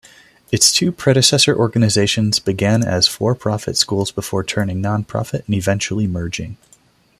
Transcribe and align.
Its 0.51 0.71
two 0.71 0.91
predecessor 0.91 1.55
organizations 1.55 2.39
began 2.39 2.83
as 2.83 3.07
for-profit 3.07 3.77
schools 3.77 4.09
before 4.11 4.43
turning 4.43 4.81
non-profit 4.81 5.43
and 5.45 5.53
eventually 5.53 6.07
merging. 6.07 6.57